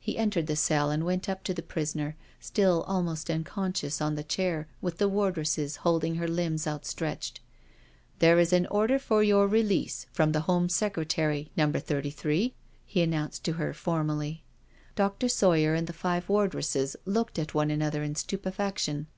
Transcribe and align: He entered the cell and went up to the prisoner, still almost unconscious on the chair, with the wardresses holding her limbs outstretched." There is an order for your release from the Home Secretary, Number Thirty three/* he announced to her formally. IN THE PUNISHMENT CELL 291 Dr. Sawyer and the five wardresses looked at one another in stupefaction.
He 0.00 0.16
entered 0.16 0.46
the 0.46 0.56
cell 0.56 0.90
and 0.90 1.04
went 1.04 1.28
up 1.28 1.44
to 1.44 1.52
the 1.52 1.60
prisoner, 1.62 2.16
still 2.40 2.82
almost 2.84 3.28
unconscious 3.28 4.00
on 4.00 4.14
the 4.14 4.24
chair, 4.24 4.68
with 4.80 4.96
the 4.96 5.06
wardresses 5.06 5.76
holding 5.84 6.14
her 6.14 6.26
limbs 6.26 6.66
outstretched." 6.66 7.40
There 8.20 8.38
is 8.38 8.54
an 8.54 8.64
order 8.68 8.98
for 8.98 9.22
your 9.22 9.46
release 9.46 10.06
from 10.12 10.32
the 10.32 10.40
Home 10.48 10.70
Secretary, 10.70 11.50
Number 11.58 11.78
Thirty 11.78 12.08
three/* 12.10 12.54
he 12.86 13.02
announced 13.02 13.44
to 13.44 13.52
her 13.60 13.74
formally. 13.74 14.28
IN 14.28 14.36
THE 14.94 15.10
PUNISHMENT 15.10 15.32
CELL 15.32 15.50
291 15.50 15.74
Dr. 15.74 15.74
Sawyer 15.74 15.74
and 15.74 15.86
the 15.86 15.92
five 15.92 16.28
wardresses 16.30 16.96
looked 17.04 17.38
at 17.38 17.52
one 17.52 17.70
another 17.70 18.02
in 18.02 18.14
stupefaction. 18.14 19.08